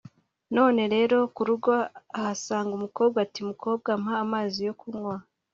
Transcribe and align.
noneho 0.55 0.89
rero 0.95 1.17
ku 1.35 1.41
rugo 1.47 1.71
ahasanga 2.17 2.71
umukobwa 2.75 3.17
ati 3.25 3.39
mukobwa 3.49 3.89
mpa 4.03 4.13
amazi 4.23 4.59
yo 4.67 4.73
kunywa 4.79 5.15